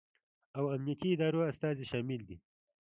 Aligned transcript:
او 0.57 0.63
امنیتي 0.75 1.07
ادارو 1.13 1.39
استازي 1.51 1.83
شامل 1.91 2.21
دي 2.29 2.37